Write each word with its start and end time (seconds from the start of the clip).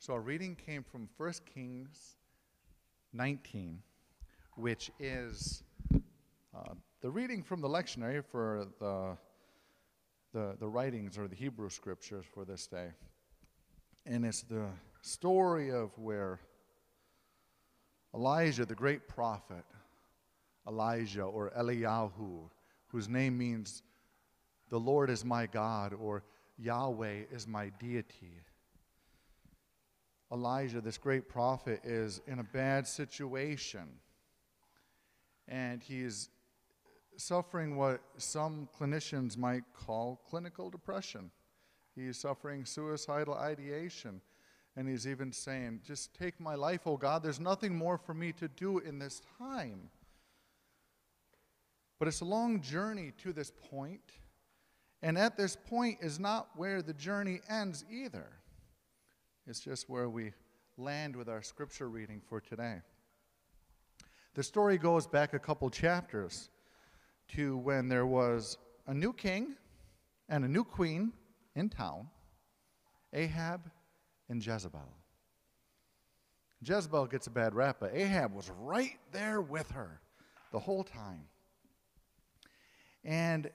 So 0.00 0.14
our 0.14 0.20
reading 0.22 0.56
came 0.56 0.82
from 0.82 1.10
1 1.18 1.32
Kings 1.54 2.16
19, 3.12 3.82
which 4.56 4.90
is 4.98 5.62
uh, 6.56 6.72
the 7.02 7.10
reading 7.10 7.42
from 7.42 7.60
the 7.60 7.68
lectionary 7.68 8.24
for 8.24 8.66
the, 8.80 9.18
the, 10.32 10.56
the 10.58 10.66
writings 10.66 11.18
or 11.18 11.28
the 11.28 11.36
Hebrew 11.36 11.68
scriptures 11.68 12.24
for 12.32 12.46
this 12.46 12.66
day. 12.66 12.86
And 14.06 14.24
it's 14.24 14.40
the 14.40 14.68
story 15.02 15.70
of 15.70 15.90
where 15.98 16.40
Elijah, 18.14 18.64
the 18.64 18.74
great 18.74 19.06
prophet, 19.06 19.66
Elijah 20.66 21.24
or 21.24 21.52
Eliyahu, 21.58 22.48
whose 22.86 23.06
name 23.06 23.36
means 23.36 23.82
the 24.70 24.80
Lord 24.80 25.10
is 25.10 25.26
my 25.26 25.44
God 25.44 25.92
or 25.92 26.22
Yahweh 26.56 27.24
is 27.30 27.46
my 27.46 27.68
deity. 27.78 28.40
Elijah, 30.32 30.80
this 30.80 30.98
great 30.98 31.28
prophet, 31.28 31.80
is 31.84 32.20
in 32.26 32.38
a 32.38 32.44
bad 32.44 32.86
situation. 32.86 33.88
And 35.48 35.82
he's 35.82 36.28
suffering 37.16 37.76
what 37.76 38.00
some 38.16 38.68
clinicians 38.78 39.36
might 39.36 39.64
call 39.74 40.20
clinical 40.28 40.70
depression. 40.70 41.30
He's 41.94 42.18
suffering 42.18 42.64
suicidal 42.64 43.34
ideation. 43.34 44.20
And 44.76 44.88
he's 44.88 45.06
even 45.06 45.32
saying, 45.32 45.80
Just 45.84 46.14
take 46.14 46.40
my 46.40 46.54
life, 46.54 46.82
oh 46.86 46.96
God. 46.96 47.22
There's 47.22 47.40
nothing 47.40 47.76
more 47.76 47.98
for 47.98 48.14
me 48.14 48.32
to 48.34 48.48
do 48.48 48.78
in 48.78 48.98
this 48.98 49.20
time. 49.38 49.90
But 51.98 52.08
it's 52.08 52.20
a 52.20 52.24
long 52.24 52.62
journey 52.62 53.12
to 53.18 53.32
this 53.32 53.50
point, 53.70 54.12
And 55.02 55.18
at 55.18 55.36
this 55.36 55.56
point 55.56 55.98
is 56.00 56.18
not 56.18 56.48
where 56.56 56.82
the 56.82 56.94
journey 56.94 57.40
ends 57.48 57.84
either. 57.90 58.39
It's 59.46 59.60
just 59.60 59.88
where 59.88 60.08
we 60.08 60.32
land 60.76 61.16
with 61.16 61.28
our 61.28 61.42
scripture 61.42 61.88
reading 61.88 62.20
for 62.28 62.40
today. 62.40 62.80
The 64.34 64.42
story 64.42 64.78
goes 64.78 65.06
back 65.06 65.34
a 65.34 65.38
couple 65.38 65.68
chapters 65.70 66.50
to 67.28 67.56
when 67.56 67.88
there 67.88 68.06
was 68.06 68.58
a 68.86 68.94
new 68.94 69.12
king 69.12 69.56
and 70.28 70.44
a 70.44 70.48
new 70.48 70.64
queen 70.64 71.12
in 71.56 71.68
town, 71.68 72.08
Ahab 73.12 73.70
and 74.28 74.44
Jezebel. 74.44 74.88
Jezebel 76.62 77.06
gets 77.06 77.26
a 77.26 77.30
bad 77.30 77.54
rap, 77.54 77.78
but 77.80 77.94
Ahab 77.94 78.34
was 78.34 78.50
right 78.60 78.98
there 79.12 79.40
with 79.40 79.70
her 79.70 80.00
the 80.52 80.58
whole 80.58 80.84
time. 80.84 81.24
And 83.04 83.50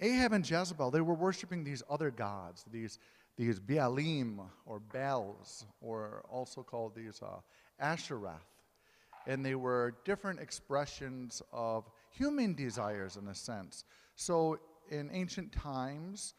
Ahab 0.00 0.32
and 0.32 0.48
Jezebel, 0.48 0.90
they 0.90 1.00
were 1.00 1.14
worshiping 1.14 1.64
these 1.64 1.82
other 1.88 2.10
gods, 2.10 2.64
these 2.70 2.98
these 3.36 3.58
Baalim 3.58 4.40
or 4.66 4.80
Baals, 4.80 5.64
or 5.80 6.22
also 6.28 6.62
called 6.62 6.94
these 6.94 7.20
uh, 7.22 7.40
Ashereth. 7.82 8.38
And 9.26 9.44
they 9.44 9.54
were 9.54 9.94
different 10.04 10.40
expressions 10.40 11.42
of 11.52 11.88
human 12.10 12.54
desires 12.54 13.16
in 13.16 13.28
a 13.28 13.34
sense. 13.34 13.84
So 14.16 14.58
in 14.90 15.10
ancient 15.12 15.52
times, 15.52 16.34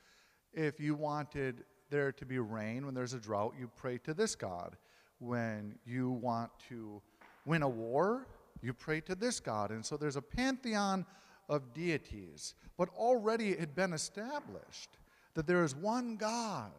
if 0.53 0.79
you 0.79 0.95
wanted 0.95 1.63
there 1.89 2.11
to 2.11 2.25
be 2.25 2.39
rain 2.39 2.85
when 2.85 2.93
there's 2.93 3.13
a 3.13 3.19
drought, 3.19 3.53
you 3.59 3.69
pray 3.75 3.97
to 3.99 4.13
this 4.13 4.35
God. 4.35 4.75
When 5.19 5.75
you 5.85 6.11
want 6.11 6.51
to 6.69 7.01
win 7.45 7.63
a 7.63 7.69
war, 7.69 8.27
you 8.61 8.73
pray 8.73 9.01
to 9.01 9.15
this 9.15 9.39
God. 9.39 9.71
And 9.71 9.85
so 9.85 9.97
there's 9.97 10.15
a 10.15 10.21
pantheon 10.21 11.05
of 11.49 11.73
deities. 11.73 12.55
But 12.77 12.89
already 12.89 13.49
it 13.49 13.59
had 13.59 13.75
been 13.75 13.93
established 13.93 14.97
that 15.33 15.47
there 15.47 15.63
is 15.63 15.75
one 15.75 16.15
God 16.15 16.71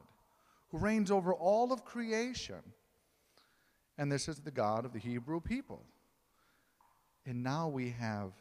who 0.74 0.80
reigns 0.80 1.12
over 1.12 1.32
all 1.32 1.72
of 1.72 1.84
creation. 1.84 2.60
And 3.96 4.10
this 4.10 4.26
is 4.26 4.40
the 4.40 4.50
God 4.50 4.84
of 4.84 4.92
the 4.92 4.98
Hebrew 4.98 5.38
people. 5.38 5.84
And 7.24 7.44
now 7.44 7.68
we 7.68 7.90
have 7.90 8.32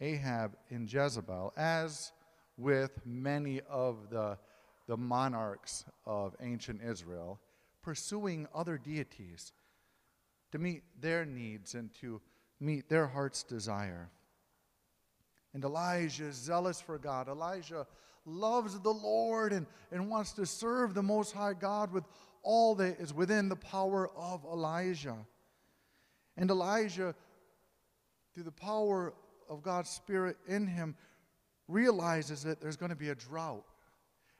Ahab 0.00 0.56
and 0.70 0.90
Jezebel, 0.90 1.52
as 1.56 2.12
with 2.56 3.00
many 3.04 3.62
of 3.68 4.10
the, 4.10 4.38
the 4.86 4.96
monarchs 4.96 5.84
of 6.06 6.36
ancient 6.40 6.82
Israel, 6.84 7.40
pursuing 7.82 8.46
other 8.54 8.78
deities 8.78 9.52
to 10.52 10.58
meet 10.58 10.84
their 11.00 11.24
needs 11.24 11.74
and 11.74 11.92
to 11.94 12.20
meet 12.60 12.88
their 12.88 13.08
heart's 13.08 13.42
desire. 13.42 14.08
And 15.52 15.64
Elijah 15.64 16.26
is 16.26 16.36
zealous 16.36 16.80
for 16.80 16.96
God. 16.96 17.26
Elijah 17.26 17.88
loves 18.26 18.78
the 18.80 18.92
Lord 18.92 19.52
and, 19.52 19.66
and 19.90 20.10
wants 20.10 20.32
to 20.32 20.44
serve 20.44 20.92
the 20.92 21.02
Most 21.02 21.32
High 21.32 21.54
God 21.54 21.92
with 21.92 22.04
all 22.42 22.74
that 22.76 23.00
is 23.00 23.14
within 23.14 23.48
the 23.48 23.56
power 23.56 24.10
of 24.16 24.44
Elijah. 24.44 25.16
And 26.36 26.50
Elijah, 26.50 27.14
through 28.34 28.44
the 28.44 28.52
power 28.52 29.14
of 29.48 29.62
God's 29.62 29.88
Spirit 29.88 30.36
in 30.46 30.66
him, 30.66 30.94
realizes 31.68 32.42
that 32.42 32.60
there's 32.60 32.76
going 32.76 32.90
to 32.90 32.96
be 32.96 33.08
a 33.08 33.14
drought. 33.14 33.64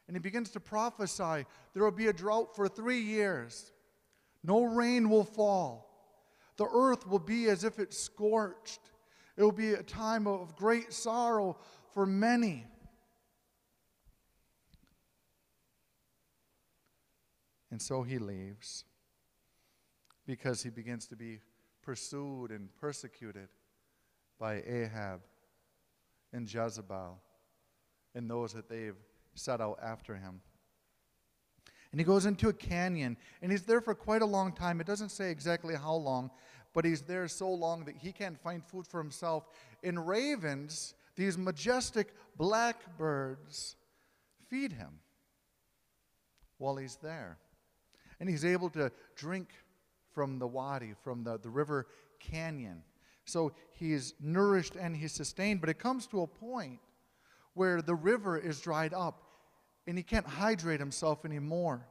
And 0.07 0.17
he 0.17 0.21
begins 0.21 0.51
to 0.51 0.61
prophesy 0.61 1.47
there 1.75 1.83
will 1.83 1.91
be 1.91 2.09
a 2.09 2.13
drought 2.13 2.55
for 2.55 2.69
three 2.69 3.01
years. 3.01 3.73
No 4.45 4.65
rain 4.65 5.09
will 5.09 5.25
fall. 5.25 5.87
The 6.57 6.69
earth 6.73 7.07
will 7.07 7.19
be 7.19 7.49
as 7.49 7.65
if 7.65 7.79
it's 7.79 7.99
scorched. 7.99 8.81
It 9.37 9.43
will 9.43 9.53
be 9.53 9.73
a 9.75 9.83
time 9.83 10.27
of 10.27 10.57
great 10.57 10.93
sorrow 10.93 11.59
for 11.93 12.07
many. 12.07 12.65
And 17.77 17.83
so 17.83 18.03
he 18.03 18.19
leaves 18.19 18.85
because 20.27 20.63
he 20.63 20.71
begins 20.71 21.07
to 21.09 21.15
be 21.15 21.41
pursued 21.83 22.51
and 22.51 22.75
persecuted 22.81 23.49
by 24.41 24.63
Ahab 24.67 25.21
and 26.33 26.51
Jezebel 26.51 27.21
and 28.15 28.31
those 28.31 28.55
that 28.55 28.71
they've 28.71 28.97
set 29.35 29.61
out 29.61 29.79
after 29.83 30.17
him. 30.17 30.41
And 31.93 32.01
he 32.01 32.05
goes 32.07 32.25
into 32.25 32.49
a 32.49 32.55
canyon, 32.55 33.19
and 33.43 33.53
he's 33.53 33.65
there 33.65 33.83
for 33.83 33.95
quite 33.95 34.23
a 34.23 34.27
long 34.27 34.53
time. 34.53 34.81
It 34.81 34.87
doesn't 34.87 35.11
say 35.11 35.31
exactly 35.31 35.75
how 35.75 35.97
long, 35.97 36.31
but 36.73 36.87
he's 36.87 37.03
there 37.03 37.29
so 37.29 37.51
long 37.51 37.85
that 37.85 37.97
he 37.99 38.11
can't 38.11 38.41
find 38.41 38.65
food 38.65 38.87
for 38.87 39.03
himself. 39.03 39.49
And 39.85 40.09
ravens, 40.09 40.95
these 41.15 41.37
majestic 41.37 42.15
blackbirds, 42.39 43.77
feed 44.49 44.73
him 44.73 45.01
while 46.57 46.77
he's 46.77 46.97
there. 46.97 47.37
And 48.21 48.29
he's 48.29 48.45
able 48.45 48.71
to 48.71 48.91
drink 49.15 49.49
from 50.13 50.39
the 50.39 50.47
wadi, 50.47 50.95
from 51.03 51.25
the, 51.25 51.39
the 51.39 51.51
river 51.51 51.87
canyon. 52.19 52.83
So 53.25 53.53
he's 53.73 54.15
nourished 54.21 54.77
and 54.77 54.97
he's 54.97 55.13
sustained, 55.13 55.61
but 55.61 55.69
it 55.69 55.79
comes 55.79 56.07
to 56.09 56.23
a 56.23 56.27
point 56.27 56.79
where 57.55 57.83
the 57.83 57.95
river 57.95 58.39
is 58.39 58.61
dried 58.61 58.95
up 58.95 59.23
and 59.87 59.97
he 59.97 60.03
can't 60.03 60.27
hydrate 60.27 60.81
himself 60.81 61.25
anymore. 61.25 61.87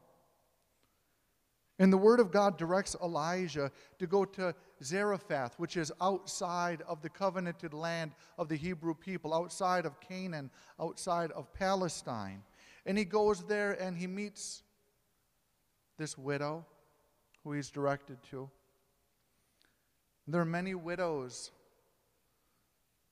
And 1.78 1.92
the 1.92 1.98
word 1.98 2.22
of 2.22 2.32
God 2.32 2.58
directs 2.58 2.96
Elijah 3.04 3.70
to 4.00 4.08
go 4.08 4.24
to 4.24 4.56
Zarephath, 4.82 5.56
which 5.60 5.76
is 5.76 5.92
outside 6.00 6.82
of 6.88 7.02
the 7.02 7.10
covenanted 7.10 7.74
land 7.74 8.12
of 8.38 8.48
the 8.48 8.56
Hebrew 8.56 8.94
people, 8.94 9.34
outside 9.34 9.86
of 9.86 10.00
Canaan, 10.00 10.50
outside 10.80 11.32
of 11.32 11.54
Palestine. 11.54 12.44
And 12.86 12.98
he 12.98 13.04
goes 13.04 13.44
there 13.44 13.74
and 13.74 13.98
he 13.98 14.08
meets 14.08 14.64
this 15.98 16.18
widow 16.18 16.66
who 17.44 17.54
he's 17.54 17.70
directed 17.70 18.18
to. 18.32 18.50
There 20.28 20.42
are 20.42 20.46
many 20.46 20.74
widows 20.74 21.52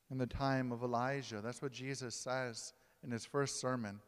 in 0.10 0.18
the 0.18 0.28
time 0.28 0.72
of 0.72 0.84
Elijah. 0.84 1.42
That's 1.42 1.62
what 1.62 1.72
Jesus 1.72 2.16
says 2.16 2.74
in 3.04 3.12
his 3.12 3.26
first 3.26 3.60
sermon. 3.60 4.00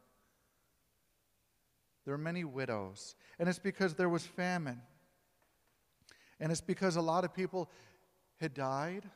There 2.06 2.14
are 2.14 2.20
many 2.20 2.44
widows. 2.44 3.16
And 3.40 3.50
it's 3.50 3.60
because 3.60 3.94
there 3.94 4.10
was 4.10 4.26
famine. 4.26 4.82
And 6.40 6.52
it's 6.52 6.62
because 6.62 6.96
a 6.96 7.02
lot 7.02 7.24
of 7.24 7.34
people 7.34 7.70
had 8.40 8.54
died. 8.54 9.10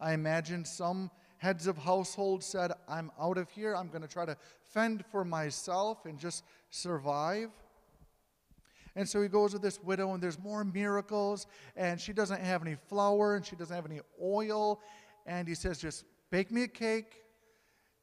I 0.00 0.12
imagine 0.12 0.64
some 0.64 1.10
heads 1.38 1.66
of 1.66 1.76
households 1.76 2.46
said, 2.46 2.72
I'm 2.88 3.10
out 3.20 3.38
of 3.38 3.50
here. 3.50 3.74
I'm 3.74 3.88
going 3.88 4.02
to 4.02 4.08
try 4.08 4.24
to 4.24 4.36
fend 4.72 5.04
for 5.10 5.24
myself 5.24 6.04
and 6.04 6.18
just 6.18 6.44
survive. 6.70 7.50
And 8.98 9.08
so 9.08 9.22
he 9.22 9.28
goes 9.28 9.52
with 9.52 9.62
this 9.62 9.80
widow, 9.80 10.14
and 10.14 10.20
there's 10.20 10.40
more 10.40 10.64
miracles, 10.64 11.46
and 11.76 12.00
she 12.00 12.12
doesn't 12.12 12.40
have 12.40 12.62
any 12.62 12.74
flour, 12.88 13.36
and 13.36 13.46
she 13.46 13.54
doesn't 13.54 13.74
have 13.74 13.86
any 13.86 14.00
oil. 14.20 14.80
And 15.24 15.46
he 15.46 15.54
says, 15.54 15.78
Just 15.78 16.02
bake 16.32 16.50
me 16.50 16.64
a 16.64 16.68
cake 16.68 17.22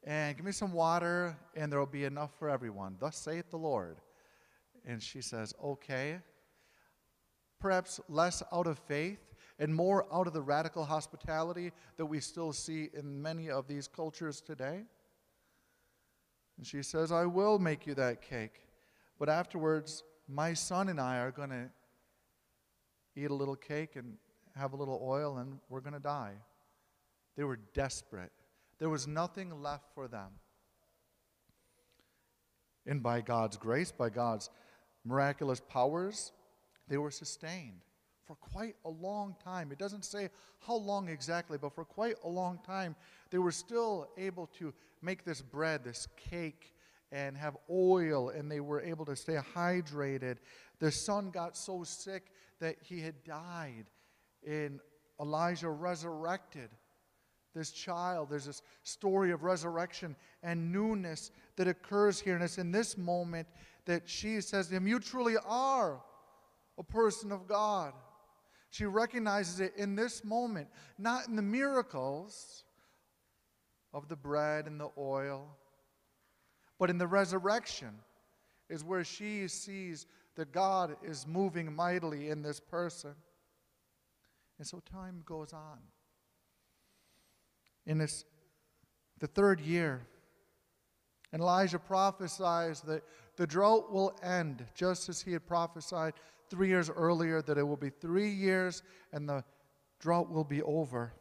and 0.04 0.34
give 0.34 0.46
me 0.46 0.52
some 0.52 0.72
water, 0.72 1.36
and 1.54 1.70
there 1.70 1.78
will 1.78 1.84
be 1.84 2.04
enough 2.04 2.30
for 2.38 2.48
everyone. 2.48 2.96
Thus 2.98 3.18
saith 3.18 3.50
the 3.50 3.58
Lord. 3.58 3.98
And 4.86 5.02
she 5.02 5.20
says, 5.20 5.52
Okay. 5.62 6.18
Perhaps 7.60 8.00
less 8.08 8.42
out 8.50 8.66
of 8.66 8.78
faith 8.78 9.34
and 9.58 9.74
more 9.74 10.06
out 10.10 10.26
of 10.26 10.32
the 10.32 10.40
radical 10.40 10.86
hospitality 10.86 11.72
that 11.98 12.06
we 12.06 12.20
still 12.20 12.54
see 12.54 12.88
in 12.94 13.20
many 13.20 13.50
of 13.50 13.68
these 13.68 13.86
cultures 13.86 14.40
today. 14.40 14.84
And 16.56 16.66
she 16.66 16.82
says, 16.82 17.12
I 17.12 17.26
will 17.26 17.58
make 17.58 17.86
you 17.86 17.92
that 17.96 18.22
cake. 18.22 18.62
But 19.18 19.28
afterwards, 19.28 20.02
my 20.28 20.54
son 20.54 20.88
and 20.88 21.00
I 21.00 21.18
are 21.18 21.30
going 21.30 21.50
to 21.50 21.68
eat 23.14 23.30
a 23.30 23.34
little 23.34 23.56
cake 23.56 23.96
and 23.96 24.16
have 24.56 24.72
a 24.72 24.76
little 24.76 25.00
oil, 25.02 25.38
and 25.38 25.58
we're 25.68 25.80
going 25.80 25.94
to 25.94 26.00
die. 26.00 26.34
They 27.36 27.44
were 27.44 27.58
desperate. 27.74 28.32
There 28.78 28.88
was 28.88 29.06
nothing 29.06 29.62
left 29.62 29.84
for 29.94 30.08
them. 30.08 30.28
And 32.86 33.02
by 33.02 33.20
God's 33.20 33.56
grace, 33.56 33.90
by 33.90 34.10
God's 34.10 34.50
miraculous 35.04 35.60
powers, 35.60 36.32
they 36.88 36.98
were 36.98 37.10
sustained 37.10 37.80
for 38.26 38.36
quite 38.36 38.76
a 38.84 38.90
long 38.90 39.34
time. 39.42 39.70
It 39.72 39.78
doesn't 39.78 40.04
say 40.04 40.30
how 40.66 40.76
long 40.76 41.08
exactly, 41.08 41.58
but 41.58 41.74
for 41.74 41.84
quite 41.84 42.16
a 42.24 42.28
long 42.28 42.58
time, 42.66 42.96
they 43.30 43.38
were 43.38 43.52
still 43.52 44.08
able 44.16 44.48
to 44.58 44.72
make 45.02 45.24
this 45.24 45.40
bread, 45.40 45.84
this 45.84 46.08
cake, 46.16 46.74
and 47.12 47.36
have 47.36 47.56
oil, 47.70 48.30
and 48.30 48.50
they 48.50 48.60
were 48.60 48.80
able 48.80 49.04
to 49.04 49.16
stay 49.16 49.38
hydrated. 49.54 50.36
The 50.78 50.90
son 50.90 51.30
got 51.30 51.56
so 51.56 51.84
sick 51.84 52.32
that 52.60 52.76
he 52.82 53.00
had 53.00 53.22
died, 53.24 53.86
and 54.46 54.80
Elijah 55.20 55.70
resurrected 55.70 56.70
this 57.56 57.70
child. 57.70 58.28
There's 58.30 58.44
this 58.44 58.62
story 58.82 59.32
of 59.32 59.42
resurrection 59.42 60.14
and 60.42 60.70
newness 60.70 61.30
that 61.56 61.66
occurs 61.66 62.20
here. 62.20 62.34
And 62.34 62.44
it's 62.44 62.58
in 62.58 62.70
this 62.70 62.98
moment 62.98 63.48
that 63.86 64.08
she 64.08 64.40
says 64.40 64.68
to 64.68 64.74
him, 64.74 64.86
You 64.86 65.00
truly 65.00 65.36
are 65.44 66.00
a 66.78 66.82
person 66.82 67.32
of 67.32 67.48
God. 67.48 67.92
She 68.70 68.84
recognizes 68.84 69.60
it 69.60 69.72
in 69.76 69.96
this 69.96 70.22
moment, 70.22 70.68
not 70.98 71.28
in 71.28 71.36
the 71.36 71.42
miracles 71.42 72.64
of 73.94 74.08
the 74.08 74.16
bread 74.16 74.66
and 74.66 74.78
the 74.78 74.90
oil, 74.98 75.56
but 76.78 76.90
in 76.90 76.98
the 76.98 77.06
resurrection 77.06 77.90
is 78.68 78.84
where 78.84 79.04
she 79.04 79.48
sees 79.48 80.06
that 80.34 80.52
God 80.52 80.96
is 81.02 81.26
moving 81.26 81.74
mightily 81.74 82.28
in 82.28 82.42
this 82.42 82.60
person. 82.60 83.14
And 84.58 84.66
so 84.66 84.80
time 84.90 85.22
goes 85.24 85.52
on. 85.52 85.78
In 87.86 87.98
this, 87.98 88.24
the 89.18 89.26
third 89.26 89.60
year, 89.60 90.06
and 91.32 91.42
Elijah 91.42 91.78
prophesies 91.78 92.80
that 92.82 93.02
the 93.36 93.46
drought 93.46 93.92
will 93.92 94.16
end, 94.22 94.64
just 94.74 95.08
as 95.08 95.20
he 95.20 95.32
had 95.32 95.46
prophesied 95.46 96.14
three 96.48 96.68
years 96.68 96.90
earlier, 96.90 97.42
that 97.42 97.58
it 97.58 97.62
will 97.62 97.76
be 97.76 97.90
three 97.90 98.30
years 98.30 98.82
and 99.12 99.28
the 99.28 99.44
drought 100.00 100.30
will 100.30 100.44
be 100.44 100.62
over. 100.62 101.12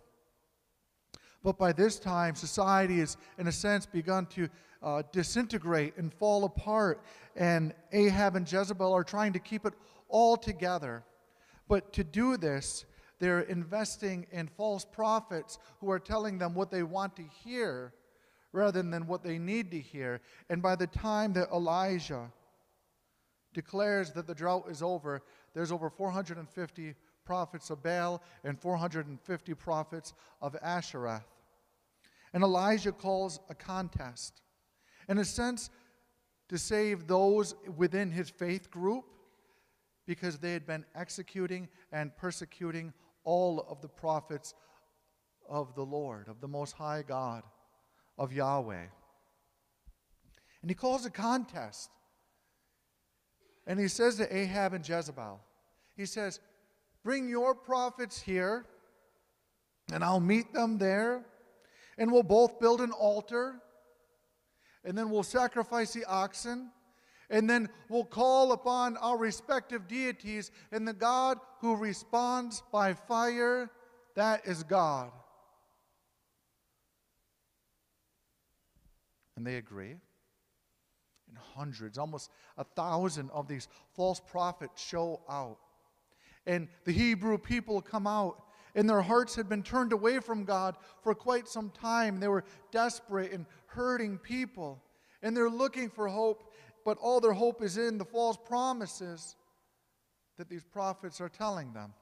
But 1.45 1.59
by 1.59 1.73
this 1.73 1.99
time, 1.99 2.33
society 2.33 2.97
has, 3.01 3.17
in 3.37 3.45
a 3.45 3.51
sense, 3.51 3.85
begun 3.85 4.25
to 4.27 4.49
uh, 4.81 5.03
disintegrate 5.11 5.95
and 5.95 6.11
fall 6.11 6.43
apart, 6.43 7.03
and 7.35 7.71
Ahab 7.91 8.35
and 8.35 8.51
Jezebel 8.51 8.91
are 8.91 9.03
trying 9.03 9.31
to 9.33 9.37
keep 9.39 9.63
it 9.63 9.75
all 10.09 10.37
together. 10.37 11.03
But 11.67 11.93
to 11.93 12.03
do 12.03 12.35
this, 12.35 12.85
they're 13.19 13.41
investing 13.41 14.25
in 14.31 14.47
false 14.47 14.85
prophets 14.85 15.59
who 15.79 15.91
are 15.91 15.99
telling 15.99 16.39
them 16.39 16.55
what 16.55 16.71
they 16.71 16.81
want 16.81 17.15
to 17.17 17.23
hear 17.43 17.93
rather 18.51 18.81
than 18.81 19.05
what 19.05 19.23
they 19.23 19.37
need 19.37 19.69
to 19.69 19.79
hear. 19.79 20.21
And 20.49 20.63
by 20.63 20.75
the 20.75 20.87
time 20.87 21.31
that 21.33 21.51
Elijah 21.51 22.31
declares 23.53 24.11
that 24.13 24.25
the 24.25 24.33
drought 24.33 24.65
is 24.67 24.81
over, 24.81 25.21
there's 25.53 25.71
over 25.71 25.91
450 25.91 26.95
prophets 27.23 27.69
of 27.69 27.83
Baal 27.83 28.23
and 28.43 28.59
450 28.59 29.53
prophets 29.53 30.13
of 30.41 30.55
Asherah. 30.63 31.23
And 32.35 32.43
Elijah 32.43 32.91
calls 32.91 33.39
a 33.49 33.55
contest. 33.55 34.41
In 35.07 35.19
a 35.19 35.25
sense, 35.25 35.69
to 36.49 36.57
save 36.57 37.07
those 37.07 37.55
within 37.77 38.11
his 38.11 38.29
faith 38.29 38.69
group 38.69 39.05
because 40.05 40.37
they 40.37 40.51
had 40.51 40.67
been 40.67 40.85
executing 40.95 41.69
and 41.93 42.15
persecuting 42.17 42.93
all 43.23 43.65
of 43.69 43.81
the 43.81 43.87
prophets 43.87 44.53
of 45.49 45.75
the 45.75 45.85
Lord, 45.85 46.27
of 46.27 46.41
the 46.41 46.47
Most 46.47 46.73
High 46.73 47.03
God, 47.07 47.43
of 48.17 48.33
Yahweh. 48.33 48.85
And 50.61 50.69
he 50.69 50.75
calls 50.75 51.05
a 51.05 51.09
contest. 51.09 51.89
And 53.65 53.79
he 53.79 53.87
says 53.87 54.17
to 54.17 54.35
Ahab 54.35 54.73
and 54.73 54.87
Jezebel, 54.87 55.39
he 55.95 56.05
says, 56.05 56.41
Bring 57.01 57.29
your 57.29 57.55
prophets 57.55 58.21
here, 58.21 58.65
and 59.93 60.03
I'll 60.03 60.19
meet 60.19 60.53
them 60.53 60.77
there, 60.77 61.23
and 61.97 62.11
we'll 62.11 62.23
both 62.23 62.59
build 62.59 62.81
an 62.81 62.91
altar, 62.91 63.55
and 64.83 64.97
then 64.97 65.09
we'll 65.09 65.23
sacrifice 65.23 65.93
the 65.93 66.05
oxen, 66.05 66.71
and 67.29 67.49
then 67.49 67.69
we'll 67.89 68.05
call 68.05 68.51
upon 68.51 68.97
our 68.97 69.17
respective 69.17 69.87
deities, 69.87 70.51
and 70.71 70.87
the 70.87 70.93
God 70.93 71.39
who 71.59 71.75
responds 71.75 72.61
by 72.71 72.93
fire, 72.93 73.71
that 74.15 74.45
is 74.45 74.63
God. 74.63 75.11
And 79.35 79.45
they 79.45 79.55
agree. 79.55 79.95
And 81.27 81.37
hundreds, 81.55 81.97
almost 81.97 82.29
a 82.57 82.63
thousand 82.63 83.31
of 83.31 83.47
these 83.47 83.67
false 83.93 84.19
prophets 84.19 84.81
show 84.81 85.21
out. 85.27 85.57
And 86.45 86.67
the 86.85 86.91
Hebrew 86.91 87.37
people 87.37 87.81
come 87.81 88.07
out, 88.07 88.41
and 88.75 88.89
their 88.89 89.01
hearts 89.01 89.35
had 89.35 89.49
been 89.49 89.63
turned 89.63 89.93
away 89.93 90.19
from 90.19 90.43
God 90.43 90.75
for 91.01 91.15
quite 91.15 91.47
some 91.47 91.71
time. 91.71 92.19
They 92.19 92.27
were 92.27 92.43
desperate 92.71 93.31
and 93.31 93.45
hurting 93.67 94.19
people, 94.19 94.83
and 95.23 95.35
they're 95.35 95.49
looking 95.49 95.89
for 95.89 96.07
hope 96.07 96.51
but 96.85 96.99
all 96.99 97.19
their 97.19 97.33
hope 97.33 97.63
is 97.63 97.77
in 97.77 97.97
the 97.97 98.05
false 98.05 98.37
promises 98.37 99.35
that 100.37 100.47
these 100.47 100.63
prophets 100.63 101.19
are 101.19 101.27
telling 101.27 101.73
them. 101.73 101.93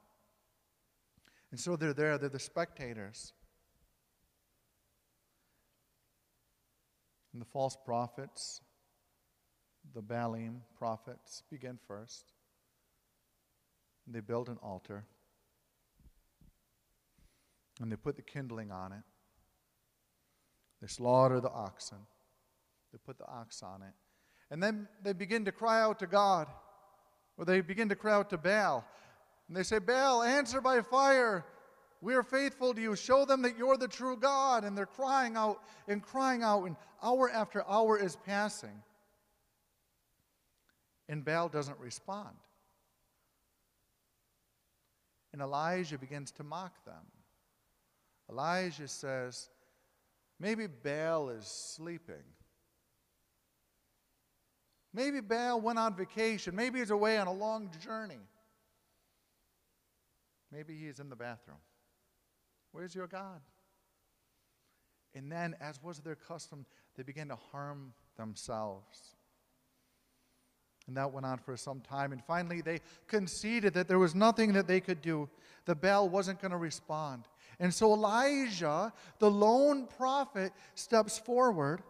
And 1.52 1.60
so 1.60 1.75
they're 1.75 1.94
there, 1.94 2.18
they're 2.18 2.30
the 2.30 2.38
spectators. 2.38 3.31
And 7.31 7.42
the 7.42 7.46
false 7.46 7.78
prophets, 7.86 8.60
the 9.96 10.04
Baalim 10.04 10.58
prophets, 10.78 11.44
begin 11.50 11.80
first. 11.88 12.34
They 14.06 14.20
build 14.20 14.50
an 14.50 14.58
altar. 14.62 15.06
And 17.81 17.92
they 17.92 17.96
put 17.96 18.16
the 18.16 18.22
kindling 18.22 18.72
on 18.72 18.92
it. 18.92 19.02
They 20.81 20.88
slaughter 20.88 21.40
the 21.40 21.50
oxen. 21.50 21.98
They 22.92 23.00
put 23.04 23.18
the 23.18 23.28
ox 23.28 23.64
on 23.64 23.81
it. 23.81 23.94
And 24.52 24.62
then 24.62 24.88
they 25.02 25.14
begin 25.14 25.46
to 25.46 25.52
cry 25.52 25.81
out 25.81 26.00
to 26.00 26.08
God, 26.08 26.48
or 27.38 27.46
they 27.46 27.62
begin 27.62 27.90
to 27.90 27.96
cry 27.96 28.14
out 28.14 28.30
to 28.30 28.38
Baal. 28.38 28.86
And 29.48 29.58
they 29.58 29.64
say, 29.64 29.80
Baal, 29.80 30.22
answer 30.22 30.62
by 30.62 30.82
fire. 30.82 31.46
We 32.01 32.15
are 32.15 32.24
faithful 32.24 32.74
to 32.74 32.82
you. 32.82 32.96
Show 32.96 33.25
them 33.25 33.42
that 33.44 33.58
you're 33.58 33.77
the 33.77 33.88
true 33.88 34.18
God. 34.18 34.63
And 34.63 34.77
they're 34.77 34.86
crying 34.86 35.36
out 35.36 35.62
and 35.88 36.03
crying 36.03 36.44
out, 36.44 36.65
and 36.65 36.75
hour 37.01 37.32
after 37.32 37.68
hour 37.68 37.98
is 37.98 38.18
passing. 38.25 38.84
And 41.10 41.24
Baal 41.24 41.50
doesn't 41.50 41.80
respond. 41.80 42.36
And 45.32 45.42
Elijah 45.42 45.98
begins 45.98 46.32
to 46.34 46.44
mock 46.44 46.74
them. 46.86 47.06
Elijah 48.34 48.88
says, 48.88 49.50
Maybe 50.40 50.66
Baal 50.68 51.30
is 51.30 51.46
sleeping. 51.46 52.24
Maybe 54.92 55.22
Baal 55.22 55.62
went 55.62 55.78
on 55.78 55.96
vacation. 55.96 56.56
Maybe 56.56 56.80
he's 56.80 56.90
away 56.90 57.18
on 57.18 57.28
a 57.28 57.34
long 57.34 57.70
journey. 57.84 58.20
Maybe 60.52 60.75
he's 60.75 61.00
in 61.00 61.10
the 61.10 61.16
bathroom. 61.16 61.58
Where's 62.72 62.94
your 62.94 63.08
God? 63.08 63.42
And 65.16 65.32
then, 65.32 65.56
as 65.62 65.82
was 65.82 66.00
their 66.00 66.16
custom, 66.16 66.66
they 66.96 67.04
began 67.04 67.28
to 67.28 67.38
harm 67.52 67.94
themselves. 68.18 69.16
And 70.88 70.98
that 70.98 71.13
went 71.13 71.25
on 71.25 71.38
for 71.38 71.56
some 71.56 71.82
time. 71.82 72.12
And 72.12 72.24
finally, 72.24 72.62
they 72.62 72.80
conceded 73.08 73.75
that 73.75 73.88
there 73.88 74.00
was 74.00 74.16
nothing 74.16 74.54
that 74.54 74.68
they 74.68 74.82
could 74.82 75.02
do. 75.02 75.30
The 75.66 75.75
Baal 75.75 76.10
wasn't 76.10 76.42
going 76.42 76.52
to 76.52 76.58
respond. 76.58 77.24
And 77.60 77.74
so 77.74 77.93
Elijah, 77.93 78.93
the 79.19 79.29
lone 79.29 79.88
prophet, 79.88 80.53
steps 80.75 81.17
forward 81.17 81.81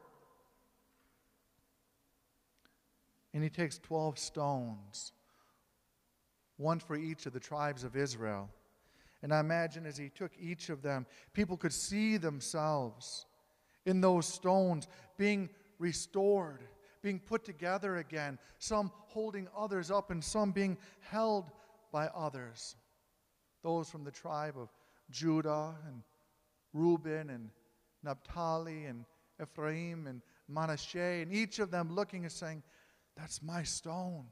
And 3.33 3.43
he 3.43 3.49
takes 3.49 3.79
12 3.79 4.19
stones, 4.19 5.11
one 6.57 6.79
for 6.79 6.95
each 6.95 7.25
of 7.25 7.33
the 7.33 7.39
tribes 7.39 7.83
of 7.83 7.95
Israel. 7.95 8.49
And 9.23 9.33
I 9.33 9.39
imagine 9.39 9.85
as 9.85 9.97
he 9.97 10.09
took 10.09 10.31
each 10.39 10.69
of 10.69 10.81
them, 10.81 11.05
people 11.33 11.57
could 11.57 11.73
see 11.73 12.17
themselves 12.17 13.25
in 13.85 14.01
those 14.01 14.27
stones 14.27 14.87
being 15.17 15.49
restored, 15.79 16.63
being 17.01 17.19
put 17.19 17.43
together 17.43 17.97
again, 17.97 18.37
some 18.59 18.91
holding 19.07 19.47
others 19.57 19.89
up, 19.89 20.11
and 20.11 20.23
some 20.23 20.51
being 20.51 20.77
held 20.99 21.49
by 21.91 22.07
others. 22.07 22.75
Those 23.63 23.89
from 23.89 24.03
the 24.03 24.11
tribe 24.11 24.55
of 24.57 24.69
Judah 25.09 25.75
and 25.87 26.01
Reuben 26.73 27.29
and 27.29 27.49
Naphtali 28.03 28.85
and 28.85 29.05
Ephraim 29.41 30.07
and 30.07 30.21
Manasseh, 30.47 30.99
and 30.99 31.31
each 31.31 31.59
of 31.59 31.71
them 31.71 31.93
looking 31.93 32.23
and 32.23 32.31
saying, 32.31 32.63
that's 33.15 33.41
my 33.41 33.63
stone. 33.63 34.25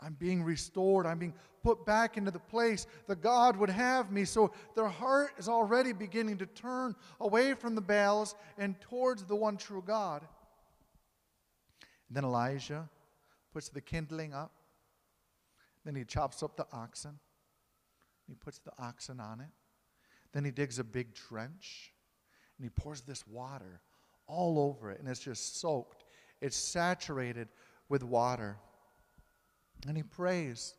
I'm 0.00 0.14
being 0.14 0.42
restored. 0.42 1.06
I'm 1.06 1.18
being 1.18 1.34
put 1.62 1.86
back 1.86 2.16
into 2.16 2.30
the 2.30 2.38
place 2.38 2.86
that 3.08 3.22
God 3.22 3.56
would 3.56 3.70
have 3.70 4.12
me. 4.12 4.24
So 4.24 4.52
their 4.74 4.88
heart 4.88 5.32
is 5.38 5.48
already 5.48 5.92
beginning 5.92 6.38
to 6.38 6.46
turn 6.46 6.94
away 7.18 7.54
from 7.54 7.74
the 7.74 7.80
Baals 7.80 8.34
and 8.58 8.78
towards 8.80 9.24
the 9.24 9.34
one 9.34 9.56
true 9.56 9.82
God. 9.84 10.22
And 12.08 12.16
then 12.16 12.24
Elijah 12.24 12.88
puts 13.52 13.70
the 13.70 13.80
kindling 13.80 14.34
up. 14.34 14.52
Then 15.84 15.94
he 15.94 16.04
chops 16.04 16.42
up 16.42 16.56
the 16.56 16.66
oxen. 16.72 17.18
He 18.26 18.34
puts 18.34 18.58
the 18.58 18.72
oxen 18.78 19.20
on 19.20 19.40
it. 19.40 19.50
Then 20.32 20.44
he 20.44 20.50
digs 20.50 20.78
a 20.78 20.84
big 20.84 21.14
trench 21.14 21.92
and 22.58 22.64
he 22.64 22.70
pours 22.70 23.02
this 23.02 23.26
water 23.26 23.80
all 24.26 24.58
over 24.58 24.90
it, 24.90 24.98
and 24.98 25.08
it's 25.08 25.20
just 25.20 25.60
soaked. 25.60 26.04
It's 26.40 26.56
saturated 26.56 27.48
with 27.88 28.02
water. 28.02 28.56
And 29.86 29.96
he 29.96 30.02
prays. 30.02 30.74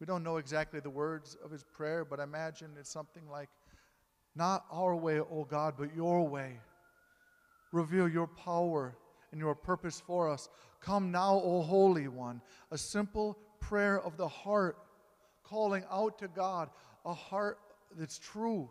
We 0.00 0.06
don't 0.06 0.22
know 0.22 0.36
exactly 0.36 0.80
the 0.80 0.90
words 0.90 1.36
of 1.44 1.50
his 1.50 1.64
prayer, 1.64 2.04
but 2.04 2.20
I 2.20 2.22
imagine 2.22 2.70
it's 2.78 2.90
something 2.90 3.28
like, 3.30 3.48
Not 4.34 4.64
our 4.70 4.94
way, 4.94 5.20
O 5.20 5.44
God, 5.48 5.74
but 5.76 5.94
your 5.94 6.26
way. 6.26 6.60
Reveal 7.72 8.08
your 8.08 8.28
power 8.28 8.96
and 9.30 9.40
your 9.40 9.54
purpose 9.54 10.00
for 10.00 10.30
us. 10.30 10.48
Come 10.80 11.10
now, 11.10 11.34
O 11.44 11.62
Holy 11.62 12.08
One. 12.08 12.40
A 12.70 12.78
simple 12.78 13.38
prayer 13.60 14.00
of 14.00 14.16
the 14.16 14.28
heart, 14.28 14.78
calling 15.48 15.84
out 15.90 16.18
to 16.18 16.28
God, 16.28 16.70
a 17.04 17.14
heart 17.14 17.58
that's 17.96 18.18
true. 18.18 18.70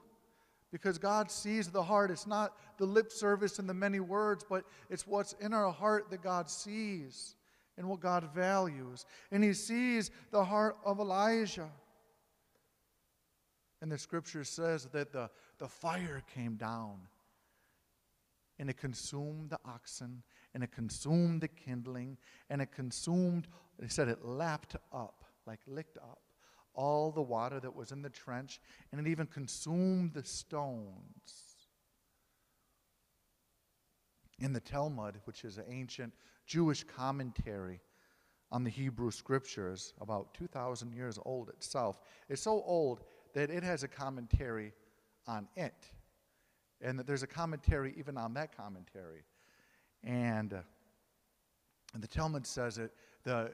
Because 0.71 0.97
God 0.97 1.31
sees 1.31 1.69
the 1.69 1.81
heart. 1.81 2.11
It's 2.11 2.27
not 2.27 2.53
the 2.77 2.85
lip 2.85 3.11
service 3.11 3.57
and 3.57 3.69
the 3.69 3.73
many 3.73 3.99
words, 3.99 4.45
but 4.47 4.65
it's 4.89 5.07
what's 5.07 5.33
in 5.33 5.53
our 5.53 5.71
heart 5.71 6.09
that 6.11 6.21
God 6.21 6.49
sees 6.49 7.35
and 7.77 7.87
what 7.87 7.99
God 7.99 8.29
values. 8.35 9.05
And 9.31 9.43
he 9.43 9.53
sees 9.53 10.11
the 10.31 10.43
heart 10.43 10.77
of 10.83 10.99
Elijah. 10.99 11.69
And 13.81 13.91
the 13.91 13.97
scripture 13.97 14.43
says 14.43 14.85
that 14.91 15.13
the, 15.13 15.29
the 15.59 15.67
fire 15.67 16.23
came 16.33 16.55
down 16.55 16.97
and 18.59 18.69
it 18.69 18.77
consumed 18.77 19.51
the 19.51 19.59
oxen 19.65 20.23
and 20.53 20.63
it 20.63 20.71
consumed 20.71 21.41
the 21.41 21.47
kindling 21.47 22.17
and 22.49 22.61
it 22.61 22.71
consumed, 22.71 23.47
they 23.79 23.87
said 23.87 24.07
it 24.07 24.25
lapped 24.25 24.75
up, 24.91 25.23
like 25.45 25.59
licked 25.67 25.97
up, 25.97 26.19
all 26.77 27.11
the 27.11 27.21
water 27.21 27.59
that 27.59 27.75
was 27.75 27.91
in 27.91 28.01
the 28.01 28.09
trench 28.09 28.61
and 28.91 29.05
it 29.05 29.09
even 29.09 29.27
consumed 29.27 30.13
the 30.13 30.23
stones. 30.23 31.43
In 34.39 34.53
the 34.53 34.59
Talmud, 34.59 35.15
which 35.25 35.43
is 35.43 35.57
an 35.57 35.65
ancient 35.67 36.13
Jewish 36.45 36.83
commentary 36.83 37.81
on 38.51 38.63
the 38.63 38.69
Hebrew 38.69 39.11
scriptures, 39.11 39.93
about 39.99 40.33
2,000 40.35 40.93
years 40.93 41.19
old 41.25 41.49
itself. 41.49 41.99
It's 42.29 42.43
so 42.43 42.63
old 42.65 43.01
that 43.33 43.49
it 43.49 43.63
has 43.63 43.83
a 43.83 43.87
commentary 43.87 44.73
on 45.27 45.47
it. 45.55 45.89
And 46.79 46.99
that 46.99 47.07
there's 47.07 47.23
a 47.23 47.27
commentary 47.27 47.93
even 47.97 48.15
on 48.15 48.35
that 48.35 48.55
commentary. 48.55 49.23
And, 50.03 50.53
uh, 50.53 50.61
and 51.93 52.03
the 52.03 52.07
Talmud 52.07 52.45
says 52.45 52.75
that 52.75 52.91
the, 53.23 53.51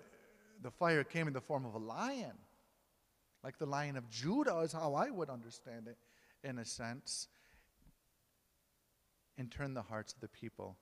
the 0.62 0.70
fire 0.70 1.04
came 1.04 1.28
in 1.28 1.34
the 1.34 1.42
form 1.42 1.66
of 1.66 1.74
a 1.74 1.80
lion, 1.80 2.34
like 3.44 3.58
the 3.58 3.66
lion 3.66 3.98
of 3.98 4.10
Judah, 4.10 4.60
is 4.60 4.72
how 4.72 4.94
I 4.96 5.10
would 5.10 5.30
understand 5.30 5.88
it, 5.88 5.98
in 6.48 6.60
a 6.60 6.66
sense, 6.66 7.28
and 9.38 9.52
turn 9.52 9.74
the 9.74 9.82
hearts 9.82 10.14
of 10.14 10.22
the 10.22 10.28
people 10.28 10.78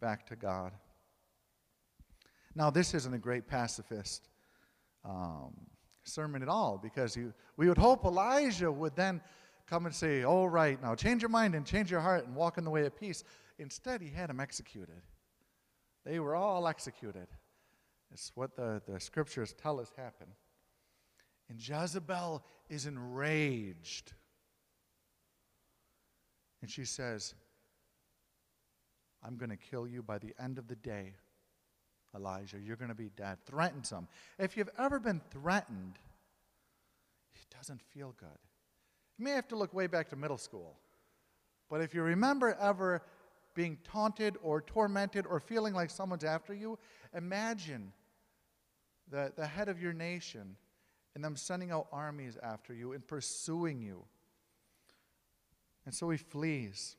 back 0.00 0.26
to 0.26 0.36
God. 0.36 0.72
Now, 2.54 2.70
this 2.70 2.94
isn't 2.94 3.14
a 3.14 3.18
great 3.18 3.46
pacifist 3.46 4.28
um, 5.04 5.54
sermon 6.04 6.42
at 6.42 6.48
all 6.48 6.78
because 6.82 7.16
you, 7.16 7.32
we 7.56 7.68
would 7.68 7.78
hope 7.78 8.04
Elijah 8.04 8.70
would 8.70 8.96
then 8.96 9.20
come 9.66 9.86
and 9.86 9.94
say, 9.94 10.24
All 10.24 10.48
right, 10.48 10.80
now 10.82 10.94
change 10.94 11.22
your 11.22 11.28
mind 11.28 11.54
and 11.54 11.64
change 11.64 11.90
your 11.90 12.00
heart 12.00 12.26
and 12.26 12.34
walk 12.34 12.58
in 12.58 12.64
the 12.64 12.70
way 12.70 12.84
of 12.86 12.98
peace. 12.98 13.22
Instead, 13.58 14.00
he 14.00 14.08
had 14.08 14.30
them 14.30 14.40
executed. 14.40 15.02
They 16.04 16.18
were 16.18 16.34
all 16.34 16.66
executed. 16.66 17.28
It's 18.12 18.32
what 18.34 18.56
the, 18.56 18.82
the 18.88 18.98
scriptures 18.98 19.54
tell 19.60 19.78
us 19.78 19.92
happened. 19.96 20.32
And 21.50 21.58
Jezebel 21.58 22.44
is 22.68 22.86
enraged. 22.86 24.12
And 26.62 26.70
she 26.70 26.84
says, 26.84 27.34
I'm 29.24 29.36
going 29.36 29.50
to 29.50 29.56
kill 29.56 29.86
you 29.86 30.02
by 30.02 30.18
the 30.18 30.32
end 30.40 30.58
of 30.58 30.68
the 30.68 30.76
day. 30.76 31.14
Elijah. 32.14 32.58
You're 32.58 32.76
going 32.76 32.88
to 32.88 32.94
be 32.94 33.10
dead. 33.16 33.38
Threatens 33.46 33.90
him. 33.90 34.06
If 34.38 34.56
you've 34.56 34.70
ever 34.78 34.98
been 34.98 35.20
threatened, 35.30 35.98
it 37.34 37.46
doesn't 37.56 37.80
feel 37.82 38.14
good. 38.18 38.28
You 39.18 39.24
may 39.24 39.32
have 39.32 39.48
to 39.48 39.56
look 39.56 39.74
way 39.74 39.86
back 39.86 40.08
to 40.10 40.16
middle 40.16 40.38
school. 40.38 40.76
But 41.68 41.80
if 41.80 41.94
you 41.94 42.02
remember 42.02 42.56
ever 42.60 43.02
being 43.54 43.76
taunted 43.84 44.36
or 44.42 44.60
tormented 44.60 45.26
or 45.26 45.40
feeling 45.40 45.74
like 45.74 45.90
someone's 45.90 46.24
after 46.24 46.54
you, 46.54 46.78
imagine 47.14 47.92
the, 49.10 49.32
the 49.36 49.46
head 49.46 49.68
of 49.68 49.80
your 49.80 49.92
nation 49.92 50.56
and 51.14 51.24
I'm 51.24 51.36
sending 51.36 51.70
out 51.70 51.88
armies 51.92 52.38
after 52.42 52.72
you 52.72 52.92
and 52.92 53.06
pursuing 53.06 53.82
you. 53.82 54.04
And 55.84 55.94
so 55.94 56.10
he 56.10 56.16
flees. 56.16 56.96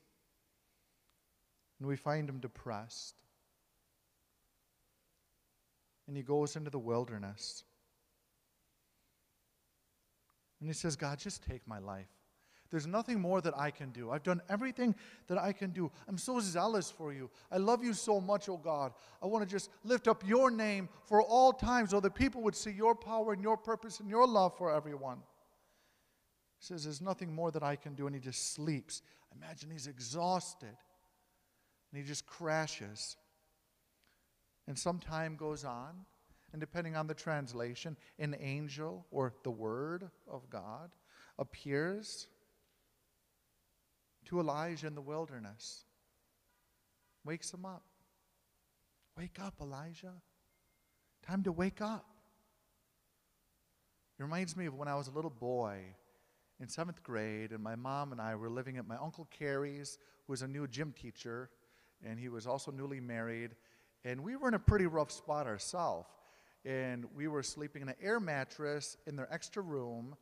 And 1.78 1.88
we 1.88 1.96
find 1.96 2.28
him 2.28 2.38
depressed 2.38 3.16
and 6.12 6.16
he 6.18 6.22
goes 6.22 6.56
into 6.56 6.68
the 6.68 6.78
wilderness. 6.78 7.64
And 10.60 10.68
he 10.68 10.74
says, 10.74 10.94
God, 10.94 11.18
just 11.18 11.42
take 11.42 11.66
my 11.66 11.78
life. 11.78 12.11
There's 12.72 12.86
nothing 12.86 13.20
more 13.20 13.42
that 13.42 13.52
I 13.54 13.70
can 13.70 13.90
do. 13.90 14.10
I've 14.10 14.22
done 14.22 14.40
everything 14.48 14.94
that 15.26 15.36
I 15.36 15.52
can 15.52 15.72
do. 15.72 15.92
I'm 16.08 16.16
so 16.16 16.40
zealous 16.40 16.90
for 16.90 17.12
you. 17.12 17.28
I 17.50 17.58
love 17.58 17.84
you 17.84 17.92
so 17.92 18.18
much, 18.18 18.48
oh 18.48 18.56
God. 18.56 18.94
I 19.22 19.26
want 19.26 19.46
to 19.46 19.50
just 19.50 19.68
lift 19.84 20.08
up 20.08 20.26
your 20.26 20.50
name 20.50 20.88
for 21.04 21.20
all 21.20 21.52
times 21.52 21.90
so 21.90 22.00
that 22.00 22.14
people 22.14 22.40
would 22.40 22.56
see 22.56 22.70
your 22.70 22.94
power 22.94 23.34
and 23.34 23.42
your 23.42 23.58
purpose 23.58 24.00
and 24.00 24.08
your 24.08 24.26
love 24.26 24.56
for 24.56 24.74
everyone. 24.74 25.18
He 26.60 26.64
says, 26.64 26.84
There's 26.84 27.02
nothing 27.02 27.34
more 27.34 27.50
that 27.50 27.62
I 27.62 27.76
can 27.76 27.94
do. 27.94 28.06
And 28.06 28.16
he 28.16 28.22
just 28.22 28.54
sleeps. 28.54 29.02
Imagine 29.36 29.70
he's 29.70 29.86
exhausted. 29.86 30.74
And 31.92 32.00
he 32.00 32.08
just 32.08 32.24
crashes. 32.24 33.18
And 34.66 34.78
some 34.78 34.98
time 34.98 35.36
goes 35.36 35.62
on, 35.62 36.06
and 36.52 36.60
depending 36.60 36.96
on 36.96 37.06
the 37.06 37.12
translation, 37.14 37.98
an 38.18 38.34
angel 38.40 39.04
or 39.10 39.34
the 39.42 39.50
Word 39.50 40.08
of 40.26 40.48
God 40.48 40.90
appears 41.38 42.28
to 44.26 44.40
Elijah 44.40 44.86
in 44.86 44.94
the 44.94 45.00
wilderness, 45.00 45.84
wakes 47.24 47.52
him 47.52 47.64
up. 47.64 47.84
Wake 49.16 49.38
up, 49.40 49.54
Elijah. 49.60 50.14
Time 51.26 51.42
to 51.42 51.52
wake 51.52 51.80
up. 51.80 52.06
It 54.18 54.22
reminds 54.22 54.56
me 54.56 54.66
of 54.66 54.74
when 54.74 54.88
I 54.88 54.94
was 54.94 55.08
a 55.08 55.12
little 55.12 55.30
boy 55.30 55.80
in 56.60 56.68
seventh 56.68 57.02
grade, 57.02 57.50
and 57.50 57.62
my 57.62 57.74
mom 57.74 58.12
and 58.12 58.20
I 58.20 58.34
were 58.36 58.48
living 58.48 58.78
at 58.78 58.86
my 58.86 58.96
Uncle 58.96 59.28
Carrie's, 59.30 59.98
who 60.26 60.32
was 60.32 60.42
a 60.42 60.48
new 60.48 60.66
gym 60.66 60.92
teacher, 60.92 61.50
and 62.04 62.18
he 62.18 62.28
was 62.28 62.46
also 62.46 62.70
newly 62.70 63.00
married. 63.00 63.56
And 64.04 64.22
we 64.22 64.36
were 64.36 64.48
in 64.48 64.54
a 64.54 64.58
pretty 64.58 64.86
rough 64.86 65.10
spot 65.10 65.46
ourselves. 65.46 66.08
And 66.64 67.06
we 67.14 67.28
were 67.28 67.42
sleeping 67.42 67.82
in 67.82 67.88
an 67.88 67.96
air 68.00 68.20
mattress 68.20 68.96
in 69.06 69.16
their 69.16 69.32
extra 69.32 69.62
room. 69.62 70.16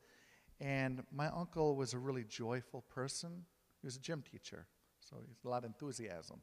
And 0.60 1.02
my 1.12 1.28
uncle 1.28 1.76
was 1.76 1.94
a 1.94 1.98
really 1.98 2.24
joyful 2.24 2.82
person. 2.82 3.44
He 3.80 3.86
was 3.86 3.96
a 3.96 4.00
gym 4.00 4.22
teacher, 4.30 4.66
so 5.00 5.16
he 5.20 5.28
had 5.28 5.48
a 5.48 5.50
lot 5.50 5.64
of 5.64 5.70
enthusiasm. 5.70 6.40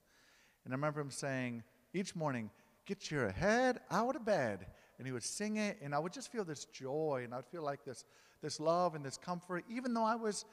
And 0.65 0.74
I 0.74 0.75
remember 0.75 1.01
him 1.01 1.12
saying 1.12 1.63
each 1.94 2.15
morning, 2.15 2.50
Get 2.86 3.12
your 3.12 3.29
head 3.29 3.82
out 3.91 4.15
of 4.15 4.25
bed. 4.25 4.65
And 4.98 5.06
he 5.06 5.13
would 5.13 5.24
sing 5.24 5.58
it, 5.58 5.77
and 5.82 5.94
I 5.94 6.00
would 6.00 6.13
just 6.13 6.32
feel 6.32 6.44
this 6.44 6.65
joy, 6.65 7.22
and 7.24 7.36
I'd 7.36 7.46
feel 7.46 7.62
like 7.62 7.84
this, 7.86 8.06
this 8.41 8.60
love 8.60 8.96
and 8.96 9.06
this 9.06 9.17
comfort, 9.17 9.63
even 9.70 9.94
though 9.94 10.03
I 10.03 10.15
was 10.15 10.46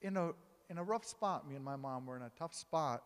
in 0.00 0.16
a, 0.16 0.30
in 0.68 0.78
a 0.78 0.84
rough 0.84 1.04
spot. 1.04 1.48
Me 1.48 1.56
and 1.56 1.64
my 1.64 1.74
mom 1.74 2.06
were 2.06 2.16
in 2.16 2.22
a 2.22 2.30
tough 2.38 2.54
spot. 2.54 3.02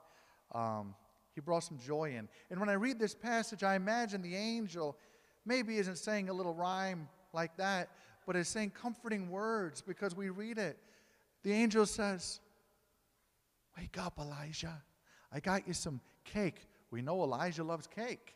Um, 0.53 0.95
he 1.35 1.41
brought 1.41 1.65
some 1.65 1.79
joy 1.79 2.15
in. 2.17 2.29
And 2.51 2.61
when 2.61 2.69
I 2.69 2.75
read 2.75 2.99
this 2.99 3.15
passage, 3.15 3.63
I 3.63 3.77
imagine 3.77 4.21
the 4.21 4.37
angel 4.37 4.97
maybe 5.47 5.79
isn't 5.79 5.97
saying 5.97 6.29
a 6.29 6.33
little 6.33 6.55
rhyme 6.55 7.09
like 7.33 7.57
that, 7.57 7.89
but 8.27 8.37
is 8.37 8.49
saying 8.49 8.71
comforting 8.71 9.31
words 9.31 9.81
because 9.81 10.15
we 10.15 10.29
read 10.29 10.59
it. 10.59 10.79
The 11.43 11.53
angel 11.53 11.87
says, 11.87 12.41
Wake 13.77 13.99
up, 13.99 14.19
Elijah. 14.19 14.83
I 15.33 15.41
got 15.41 15.67
you 15.67 15.75
some 15.75 16.01
cake. 16.25 16.69
We 16.91 17.03
know 17.03 17.23
Elijah 17.23 17.65
loves 17.65 17.87
cake. 17.87 18.35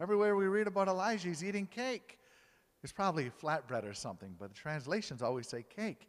Everywhere 0.00 0.34
we 0.34 0.46
read 0.46 0.66
about 0.66 0.88
Elijah, 0.88 1.28
he's 1.28 1.44
eating 1.44 1.66
cake. 1.66 2.18
It's 2.82 2.92
probably 2.92 3.30
flatbread 3.30 3.88
or 3.88 3.94
something, 3.94 4.34
but 4.38 4.48
the 4.48 4.54
translations 4.56 5.22
always 5.22 5.46
say 5.46 5.64
cake. 5.76 6.08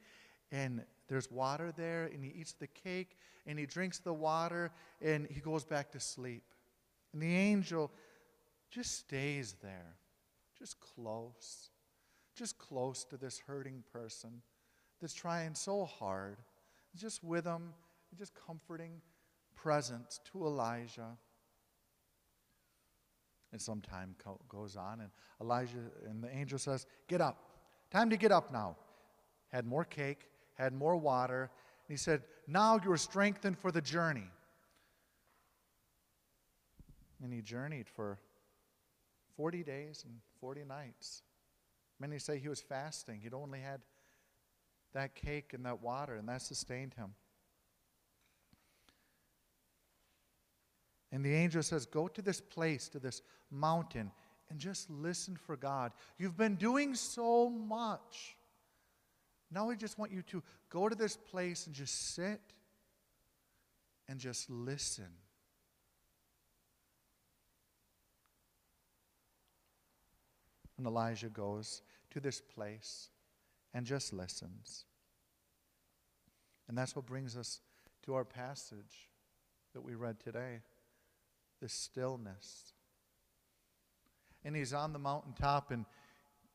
And 0.52 0.84
there's 1.08 1.30
water 1.30 1.72
there, 1.76 2.06
and 2.06 2.24
he 2.24 2.32
eats 2.32 2.54
the 2.54 2.68
cake, 2.68 3.18
and 3.46 3.60
he 3.60 3.66
drinks 3.66 4.00
the 4.00 4.14
water, 4.14 4.72
and 5.02 5.28
he 5.30 5.40
goes 5.40 5.66
back 5.66 5.92
to 5.92 6.00
sleep. 6.00 6.44
And 7.12 7.22
the 7.22 7.36
angel 7.36 7.92
just 8.72 8.98
stays 8.98 9.56
there, 9.62 9.98
just 10.58 10.80
close. 10.80 11.70
just 12.36 12.58
close 12.58 13.04
to 13.06 13.18
this 13.18 13.40
hurting 13.46 13.84
person 13.92 14.42
that's 15.00 15.14
trying 15.14 15.54
so 15.56 15.86
hard, 15.86 16.38
just 16.96 17.24
with 17.24 17.44
them, 17.44 17.74
just 18.14 18.34
comforting 18.48 19.02
presence 19.56 20.20
to 20.32 20.46
Elijah. 20.46 21.18
And 23.52 23.62
some 23.62 23.82
time 23.82 24.16
co- 24.24 24.40
goes 24.50 24.76
on, 24.76 25.02
and 25.02 25.10
Elijah 25.40 25.78
and 26.10 26.24
the 26.24 26.36
angel 26.36 26.58
says, 26.58 26.86
Get 27.08 27.22
up. 27.22 27.38
Time 27.92 28.10
to 28.10 28.18
get 28.18 28.32
up 28.32 28.52
now. 28.52 28.76
Had 29.50 29.68
more 29.68 29.86
cake, 29.86 30.30
had 30.56 30.74
more 30.74 30.96
water. 30.96 31.52
And 31.88 31.94
he 31.94 31.98
said, 31.98 32.24
Now 32.48 32.80
you 32.84 32.92
are 32.92 32.98
strengthened 32.98 33.60
for 33.60 33.72
the 33.72 33.82
journey. 33.82 34.30
And 37.24 37.32
he 37.32 37.42
journeyed 37.42 37.88
for 37.88 38.18
40 39.38 39.64
days 39.64 40.04
and 40.06 40.16
40 40.40 40.66
nights. 40.66 41.22
Many 42.00 42.20
say 42.20 42.38
he 42.38 42.50
was 42.50 42.62
fasting. 42.62 43.22
He'd 43.22 43.34
only 43.34 43.60
had 43.60 43.82
that 44.94 45.16
cake 45.16 45.54
and 45.54 45.66
that 45.66 45.82
water, 45.82 46.16
and 46.16 46.28
that 46.28 46.42
sustained 46.42 46.94
him. 46.96 47.16
And 51.14 51.24
the 51.24 51.34
angel 51.34 51.62
says, 51.62 51.86
Go 51.86 52.08
to 52.08 52.22
this 52.24 52.42
place, 52.42 52.90
to 52.90 53.00
this 53.00 53.22
mountain, 53.52 54.12
and 54.50 54.60
just 54.60 54.90
listen 54.90 55.38
for 55.38 55.56
God. 55.56 55.94
You've 56.18 56.36
been 56.36 56.56
doing 56.56 56.96
so 56.96 57.50
much. 57.50 58.36
Now 59.52 59.70
I 59.70 59.76
just 59.76 60.00
want 60.00 60.12
you 60.12 60.24
to 60.24 60.42
go 60.72 60.90
to 60.90 60.96
this 60.96 61.16
place 61.16 61.68
and 61.68 61.76
just 61.76 62.16
sit 62.16 62.42
and 64.10 64.20
just 64.20 64.50
listen. 64.50 65.10
And 70.80 70.88
Elijah 70.88 71.30
goes 71.30 71.84
to 72.10 72.20
this 72.20 72.42
place 72.42 73.10
and 73.72 73.86
just 73.86 74.14
listens. 74.14 74.86
And 76.68 76.76
that's 76.76 76.96
what 76.96 77.06
brings 77.06 77.38
us 77.38 77.62
to 78.02 78.16
our 78.16 78.26
passage 78.26 79.12
that 79.76 79.82
we 79.82 79.94
read 79.94 80.20
today 80.20 80.62
the 81.64 81.70
stillness. 81.70 82.74
And 84.44 84.54
he's 84.54 84.74
on 84.74 84.92
the 84.92 85.00
mountaintop, 85.00 85.72
and 85.72 85.86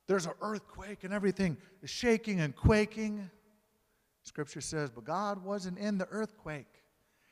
there's 0.07 0.27
an 0.27 0.35
earthquake, 0.43 1.03
and 1.03 1.15
everything 1.15 1.57
is 1.83 1.89
shaking 1.89 2.41
and 2.41 2.55
quaking. 2.55 3.31
Scripture 4.23 4.61
says, 4.61 4.91
but 4.91 5.05
God 5.05 5.43
wasn't 5.43 5.79
in 5.79 5.97
the 5.97 6.07
earthquake. 6.11 6.83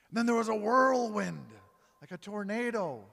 And 0.08 0.16
then 0.16 0.24
there 0.24 0.34
was 0.34 0.48
a 0.48 0.54
whirlwind, 0.54 1.44
like 2.00 2.12
a 2.12 2.16
tornado, 2.16 3.04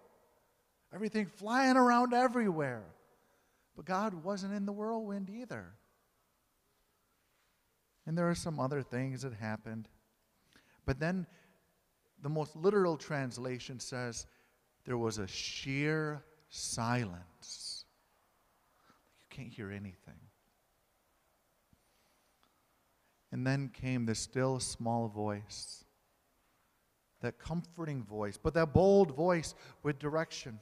everything 0.94 1.26
flying 1.26 1.76
around 1.76 2.14
everywhere. 2.14 2.86
But 3.76 3.84
God 3.84 4.24
wasn't 4.24 4.54
in 4.54 4.66
the 4.66 4.72
whirlwind 4.72 5.30
either. 5.30 5.74
And 8.06 8.18
there 8.18 8.30
are 8.30 8.36
some 8.36 8.62
other 8.62 8.82
things 8.82 9.24
that 9.24 9.34
happened. 9.34 9.90
But 10.86 11.02
then 11.02 11.28
the 12.22 12.30
most 12.30 12.56
literal 12.56 12.96
translation 12.96 13.82
says 13.82 14.26
there 14.86 14.98
was 14.98 15.18
a 15.18 15.28
sheer 15.28 16.24
silence. 16.50 17.86
You 19.20 19.36
can't 19.36 19.50
hear 19.50 19.72
anything. 19.72 20.20
And 23.32 23.48
then 23.48 23.70
came 23.70 24.06
the 24.06 24.14
still 24.14 24.60
small 24.60 25.08
voice, 25.08 25.86
that 27.22 27.40
comforting 27.40 28.04
voice, 28.04 28.38
but 28.38 28.54
that 28.54 28.74
bold 28.74 29.16
voice 29.16 29.56
with 29.82 29.98
direction. 29.98 30.60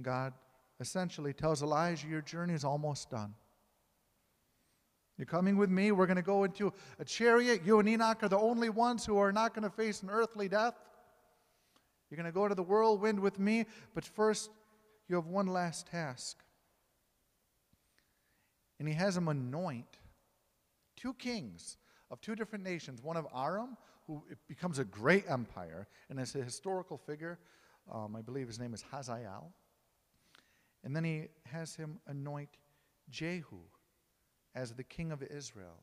God 0.00 0.32
essentially 0.80 1.32
tells 1.32 1.62
Elijah, 1.62 2.08
Your 2.08 2.22
journey 2.22 2.54
is 2.54 2.64
almost 2.64 3.10
done. 3.10 3.34
You're 5.20 5.26
coming 5.26 5.58
with 5.58 5.68
me. 5.68 5.92
We're 5.92 6.06
going 6.06 6.16
to 6.16 6.22
go 6.22 6.44
into 6.44 6.72
a 6.98 7.04
chariot. 7.04 7.60
You 7.62 7.78
and 7.78 7.86
Enoch 7.86 8.22
are 8.22 8.28
the 8.30 8.38
only 8.38 8.70
ones 8.70 9.04
who 9.04 9.18
are 9.18 9.32
not 9.32 9.52
going 9.52 9.64
to 9.64 9.76
face 9.76 10.02
an 10.02 10.08
earthly 10.08 10.48
death. 10.48 10.72
You're 12.08 12.16
going 12.16 12.24
to 12.24 12.32
go 12.32 12.48
to 12.48 12.54
the 12.54 12.62
whirlwind 12.62 13.20
with 13.20 13.38
me, 13.38 13.66
but 13.94 14.02
first, 14.02 14.48
you 15.08 15.16
have 15.16 15.26
one 15.26 15.46
last 15.46 15.88
task. 15.88 16.42
And 18.78 18.88
he 18.88 18.94
has 18.94 19.14
him 19.14 19.28
anoint 19.28 19.98
two 20.96 21.12
kings 21.12 21.76
of 22.10 22.22
two 22.22 22.34
different 22.34 22.64
nations 22.64 23.02
one 23.02 23.18
of 23.18 23.26
Aram, 23.36 23.76
who 24.06 24.22
becomes 24.48 24.78
a 24.78 24.84
great 24.84 25.28
empire, 25.28 25.86
and 26.08 26.18
is 26.18 26.34
a 26.34 26.42
historical 26.42 26.96
figure. 26.96 27.38
Um, 27.92 28.16
I 28.16 28.22
believe 28.22 28.46
his 28.46 28.58
name 28.58 28.72
is 28.72 28.82
Hazael. 28.90 29.52
And 30.82 30.96
then 30.96 31.04
he 31.04 31.28
has 31.44 31.76
him 31.76 32.00
anoint 32.06 32.56
Jehu 33.10 33.58
as 34.54 34.72
the 34.72 34.84
king 34.84 35.12
of 35.12 35.22
Israel. 35.22 35.82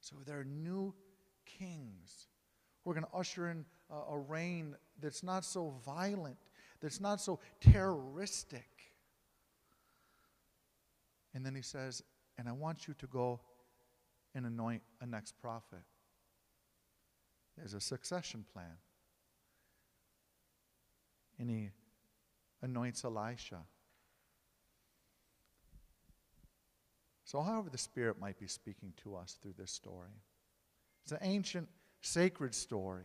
So 0.00 0.16
there 0.26 0.40
are 0.40 0.44
new 0.44 0.94
kings 1.44 2.28
who 2.82 2.90
are 2.90 2.94
going 2.94 3.06
to 3.06 3.16
usher 3.16 3.50
in 3.50 3.64
a, 3.90 4.14
a 4.14 4.18
reign 4.18 4.76
that's 5.00 5.22
not 5.22 5.44
so 5.44 5.74
violent, 5.84 6.38
that's 6.80 7.00
not 7.00 7.20
so 7.20 7.40
terroristic. 7.60 8.68
And 11.34 11.44
then 11.44 11.54
he 11.54 11.62
says, 11.62 12.02
And 12.36 12.48
I 12.48 12.52
want 12.52 12.88
you 12.88 12.94
to 12.94 13.06
go 13.06 13.40
and 14.34 14.46
anoint 14.46 14.82
a 15.00 15.06
next 15.06 15.38
prophet. 15.40 15.82
There's 17.56 17.74
a 17.74 17.80
succession 17.80 18.44
plan. 18.52 18.76
And 21.38 21.50
he 21.50 21.70
anoints 22.62 23.04
Elisha. 23.04 23.58
So, 27.28 27.42
however, 27.42 27.68
the 27.68 27.76
Spirit 27.76 28.18
might 28.18 28.38
be 28.38 28.46
speaking 28.46 28.94
to 29.02 29.14
us 29.14 29.36
through 29.42 29.52
this 29.58 29.70
story, 29.70 30.08
it's 31.02 31.12
an 31.12 31.18
ancient, 31.20 31.68
sacred 32.00 32.54
story 32.54 33.04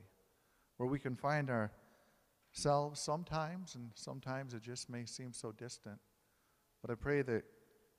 where 0.77 0.87
we 0.87 0.97
can 0.97 1.17
find 1.17 1.49
ourselves 1.49 3.01
sometimes, 3.01 3.75
and 3.75 3.91
sometimes 3.95 4.53
it 4.53 4.61
just 4.61 4.89
may 4.89 5.03
seem 5.05 5.33
so 5.33 5.51
distant. 5.51 5.97
But 6.81 6.89
I 6.89 6.95
pray 6.95 7.21
that 7.21 7.43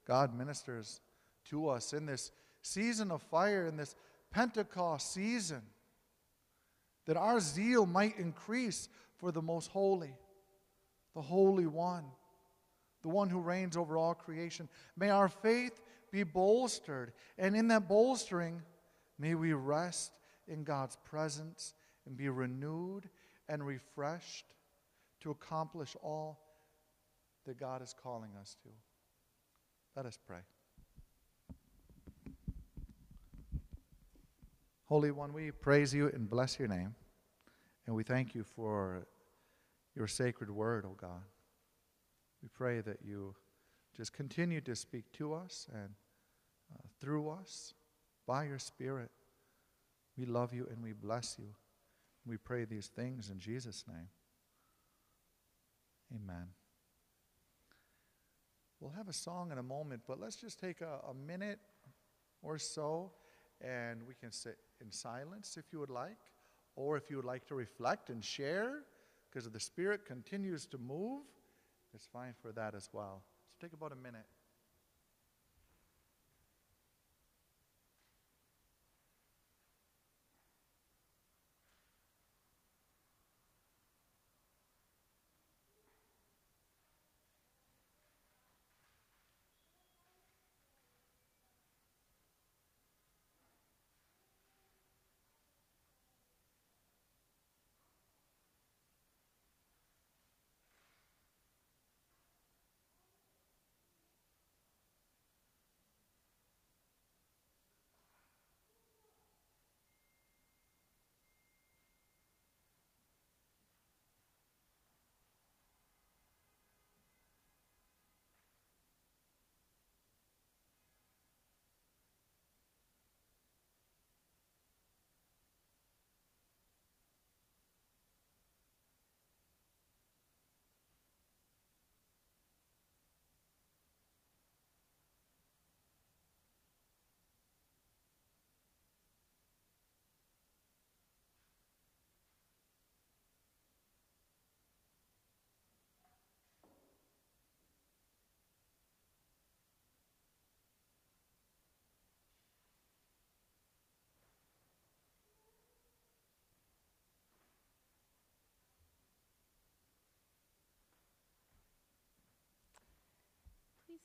God 0.09 0.35
ministers 0.35 1.03
to 1.51 1.69
us 1.69 1.93
in 1.93 2.07
this 2.07 2.33
season 2.63 3.11
of 3.11 3.21
fire, 3.21 3.67
in 3.67 3.77
this 3.77 3.95
Pentecost 4.31 5.13
season, 5.13 5.61
that 7.05 7.19
our 7.19 7.39
zeal 7.39 7.85
might 7.85 8.19
increase 8.19 8.89
for 9.19 9.31
the 9.31 9.43
most 9.43 9.71
holy, 9.71 10.15
the 11.15 11.21
Holy 11.21 11.67
One, 11.67 12.05
the 13.03 13.11
one 13.11 13.29
who 13.29 13.41
reigns 13.41 13.77
over 13.77 13.99
all 13.99 14.15
creation. 14.15 14.71
May 14.97 15.11
our 15.11 15.29
faith 15.29 15.83
be 16.15 16.23
bolstered. 16.23 17.13
And 17.37 17.57
in 17.57 17.67
that 17.69 17.89
bolstering, 17.89 18.63
may 19.19 19.35
we 19.35 19.53
rest 19.53 20.13
in 20.47 20.63
God's 20.63 20.97
presence 21.05 21.75
and 22.07 22.17
be 22.17 22.29
renewed 22.29 23.11
and 23.49 23.67
refreshed 23.67 24.47
to 25.23 25.33
accomplish 25.33 25.97
all 26.03 26.39
that 27.47 27.59
God 27.59 27.83
is 27.83 27.93
calling 28.01 28.31
us 28.41 28.57
to. 28.63 28.69
Let 29.97 30.07
us 30.07 30.17
pray. 30.25 30.39
Holy 34.85 35.11
One, 35.11 35.33
we 35.33 35.51
praise 35.51 35.93
you 35.93 36.09
and 36.15 36.31
bless 36.31 36.61
your 36.61 36.69
name. 36.69 36.95
And 37.87 37.97
we 37.97 38.05
thank 38.05 38.37
you 38.37 38.45
for 38.45 39.09
your 39.97 40.07
sacred 40.07 40.49
word, 40.49 40.85
O 40.85 40.91
oh 40.91 40.97
God. 40.97 41.23
We 42.41 42.49
pray 42.55 42.83
that 42.83 42.99
you 43.05 43.35
just 43.97 44.13
continue 44.13 44.61
to 44.61 44.77
speak 44.77 45.11
to 45.15 45.35
us 45.35 45.67
and 45.73 45.91
through 47.01 47.31
us 47.31 47.75
by 48.27 48.45
your 48.45 48.59
Spirit. 48.59 49.11
We 50.17 50.27
love 50.27 50.53
you 50.53 50.67
and 50.71 50.83
we 50.83 50.93
bless 50.93 51.37
you. 51.39 51.49
We 52.27 52.37
pray 52.37 52.65
these 52.65 52.87
things 52.87 53.31
in 53.31 53.39
Jesus' 53.39 53.85
name. 53.87 54.09
Amen. 56.15 56.49
We'll 58.81 58.93
have 58.93 59.09
a 59.09 59.13
song 59.13 59.51
in 59.51 59.59
a 59.59 59.63
moment, 59.63 60.03
but 60.07 60.21
let's 60.21 60.37
just 60.37 60.61
take 60.61 60.81
a, 60.81 61.01
a 61.09 61.15
minute 61.15 61.59
or 62.43 62.59
so 62.59 63.13
and 63.61 64.03
we 64.07 64.15
can 64.15 64.31
sit 64.31 64.59
in 64.81 64.91
silence 64.91 65.57
if 65.59 65.73
you 65.73 65.79
would 65.79 65.91
like, 65.91 66.19
or 66.77 66.97
if 66.97 67.11
you 67.11 67.17
would 67.17 67.25
like 67.25 67.47
to 67.47 67.55
reflect 67.55 68.11
and 68.11 68.23
share, 68.23 68.81
because 69.31 69.49
the 69.49 69.61
Spirit 69.61 70.05
continues 70.05 70.67
to 70.67 70.79
move, 70.79 71.23
it's 71.95 72.07
fine 72.07 72.35
for 72.41 72.53
that 72.53 72.75
as 72.75 72.89
well. 72.93 73.23
So 73.49 73.67
take 73.67 73.73
about 73.73 73.93
a 73.93 73.97
minute. 73.97 74.27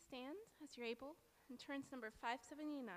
Stand 0.10 0.42
as 0.64 0.74
you're 0.74 0.90
able. 0.90 1.14
And 1.50 1.58
turn 1.62 1.82
to 1.82 1.88
number 1.92 2.10
579 2.10 2.90